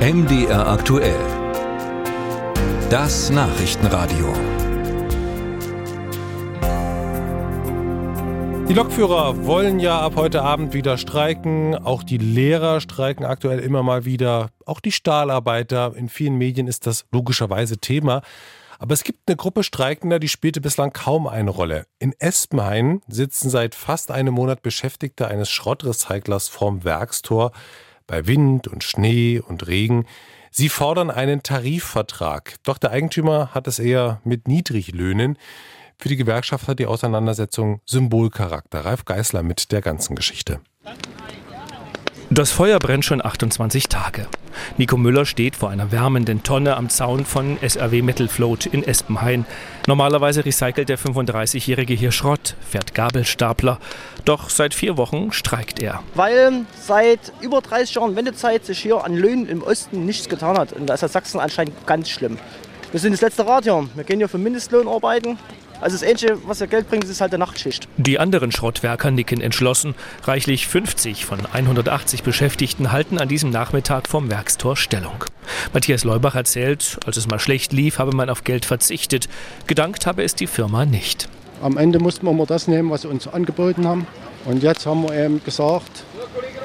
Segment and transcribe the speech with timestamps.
[0.00, 1.20] MDR aktuell.
[2.88, 4.32] Das Nachrichtenradio.
[8.66, 11.74] Die Lokführer wollen ja ab heute Abend wieder streiken.
[11.74, 14.48] Auch die Lehrer streiken aktuell immer mal wieder.
[14.64, 15.94] Auch die Stahlarbeiter.
[15.94, 18.22] In vielen Medien ist das logischerweise Thema.
[18.78, 21.84] Aber es gibt eine Gruppe Streikender, die spielte bislang kaum eine Rolle.
[21.98, 27.52] In Espenhain sitzen seit fast einem Monat Beschäftigte eines Schrottrecyclers vorm Werkstor
[28.10, 30.04] bei Wind und Schnee und Regen.
[30.50, 32.56] Sie fordern einen Tarifvertrag.
[32.64, 35.38] Doch der Eigentümer hat es eher mit Niedriglöhnen.
[35.96, 38.84] Für die Gewerkschaft hat die Auseinandersetzung Symbolcharakter.
[38.84, 40.60] Ralf Geißler mit der ganzen Geschichte.
[42.32, 44.28] Das Feuer brennt schon 28 Tage.
[44.76, 49.44] Nico Müller steht vor einer wärmenden Tonne am Zaun von SRW Metal Float in Espenhain.
[49.88, 53.80] Normalerweise recycelt der 35-Jährige hier Schrott, fährt Gabelstapler.
[54.24, 56.04] Doch seit vier Wochen streikt er.
[56.14, 60.72] Weil seit über 30 Jahren Wendezeit sich hier an Löhnen im Osten nichts getan hat.
[60.72, 62.38] Und da ist Sachsen anscheinend ganz schlimm.
[62.92, 63.88] Wir sind das letzte Rad hier.
[63.96, 65.36] Wir gehen hier für Mindestlohn arbeiten.
[65.80, 67.88] Also das Einzige, was ja Geld bringt, ist halt der Nachtschicht.
[67.96, 69.94] Die anderen Schrottwerker nicken entschlossen.
[70.24, 75.24] Reichlich 50 von 180 Beschäftigten halten an diesem Nachmittag vom Werkstor Stellung.
[75.72, 79.28] Matthias Leubach erzählt, als es mal schlecht lief, habe man auf Geld verzichtet.
[79.66, 81.28] Gedankt habe es die Firma nicht.
[81.62, 84.06] Am Ende mussten wir immer das nehmen, was sie uns angeboten haben.
[84.44, 86.04] Und jetzt haben wir eben gesagt,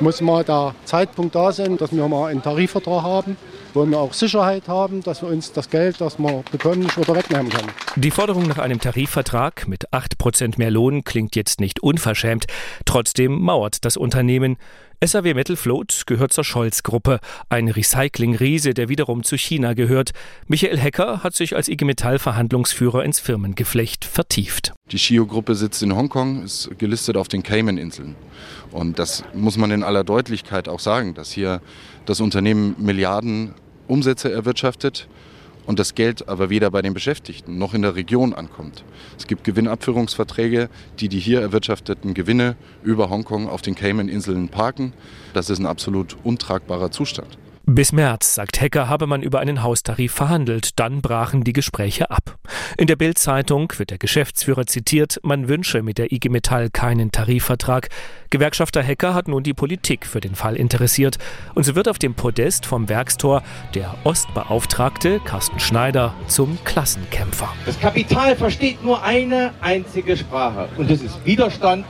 [0.00, 3.36] muss mal der Zeitpunkt da sein, dass wir mal einen Tarifvertrag haben
[3.74, 7.14] wo wir auch Sicherheit haben, dass wir uns das Geld, das wir bekommen, nicht wieder
[7.14, 7.70] wegnehmen können.
[7.96, 12.46] Die Forderung nach einem Tarifvertrag mit 8% mehr Lohn klingt jetzt nicht unverschämt.
[12.84, 14.56] Trotzdem mauert das Unternehmen.
[15.04, 20.12] SAW Metal Float gehört zur Scholz-Gruppe, ein Recycling-Riese, der wiederum zu China gehört.
[20.46, 24.72] Michael Hecker hat sich als IG Metall-Verhandlungsführer ins Firmengeflecht vertieft.
[24.90, 28.14] Die Shio-Gruppe sitzt in Hongkong, ist gelistet auf den Cayman-Inseln.
[28.70, 31.60] Und das muss man in aller Deutlichkeit auch sagen, dass hier
[32.06, 33.54] das Unternehmen Milliarden
[33.88, 35.08] Umsätze erwirtschaftet
[35.66, 38.84] und das Geld aber weder bei den Beschäftigten noch in der Region ankommt.
[39.18, 40.68] Es gibt Gewinnabführungsverträge,
[41.00, 44.92] die die hier erwirtschafteten Gewinne über Hongkong auf den Cayman-Inseln parken.
[45.32, 47.38] Das ist ein absolut untragbarer Zustand.
[47.66, 50.78] Bis März, sagt Hecker, habe man über einen Haustarif verhandelt.
[50.78, 52.38] Dann brachen die Gespräche ab.
[52.76, 57.88] In der Bild-Zeitung wird der Geschäftsführer zitiert, man wünsche mit der IG Metall keinen Tarifvertrag.
[58.28, 61.16] Gewerkschafter Hecker hat nun die Politik für den Fall interessiert.
[61.54, 63.42] Und so wird auf dem Podest vom Werkstor
[63.74, 67.48] der Ostbeauftragte Carsten Schneider zum Klassenkämpfer.
[67.64, 70.68] Das Kapital versteht nur eine einzige Sprache.
[70.76, 71.86] Und das ist Widerstand,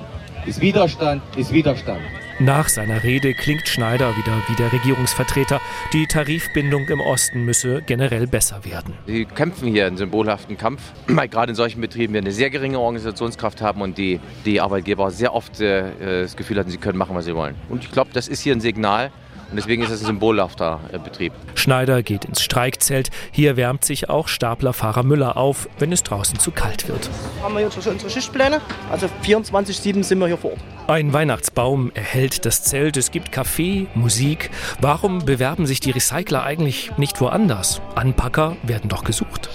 [0.47, 2.01] ist Widerstand, ist Widerstand.
[2.41, 5.61] Nach seiner Rede klingt Schneider wieder wie der Regierungsvertreter.
[5.93, 8.95] Die Tarifbindung im Osten müsse generell besser werden.
[9.07, 12.81] Sie kämpfen hier einen symbolhaften Kampf, weil gerade in solchen Betrieben wir eine sehr geringe
[12.81, 17.15] Organisationskraft haben und die, die Arbeitgeber sehr oft äh, das Gefühl hatten, sie können machen,
[17.15, 17.55] was sie wollen.
[17.69, 19.13] Und ich glaube, das ist hier ein Signal,
[19.55, 21.33] und deswegen ist es ein symbolhafter äh, Betrieb.
[21.55, 23.11] Schneider geht ins Streikzelt.
[23.31, 27.09] Hier wärmt sich auch Staplerfahrer Müller auf, wenn es draußen zu kalt wird.
[27.41, 28.61] Haben wir jetzt unsere Schichtpläne?
[28.91, 30.61] Also 24-7 sind wir hier vor Ort.
[30.89, 32.97] Ein Weihnachtsbaum erhält das Zelt.
[32.97, 34.51] Es gibt Kaffee, Musik.
[34.81, 37.81] Warum bewerben sich die Recycler eigentlich nicht woanders?
[37.95, 39.51] Anpacker werden doch gesucht.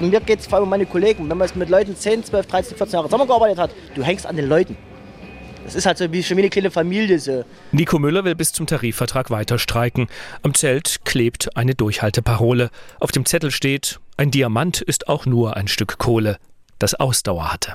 [0.00, 1.28] Und mir geht es vor allem um meine Kollegen.
[1.28, 4.48] Wenn man mit Leuten 10, 12, 13, 14 Jahre zusammengearbeitet hat, du hängst an den
[4.48, 4.74] Leuten.
[5.64, 7.18] Das ist halt so wie schon eine kleine Familie.
[7.18, 7.44] So.
[7.72, 10.08] Nico Müller will bis zum Tarifvertrag weiter streiken.
[10.42, 12.70] Am Zelt klebt eine Durchhalteparole.
[13.00, 16.38] Auf dem Zettel steht, ein Diamant ist auch nur ein Stück Kohle,
[16.78, 17.74] das Ausdauer hatte.